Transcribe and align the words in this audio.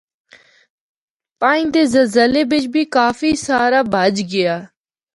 پنج 1.39 1.63
دے 1.73 1.81
زلزلے 1.93 2.41
بچ 2.49 2.63
بھی 2.73 2.83
کافی 2.95 3.31
سارا 3.45 3.81
بہج 3.93 4.15
گیا۔ 4.31 4.55